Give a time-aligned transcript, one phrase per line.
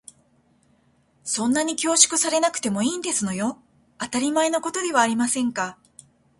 [1.23, 3.61] そんなに恐縮されなくてもいいんですのよ。
[3.99, 5.77] 当たり前のことではありませんか。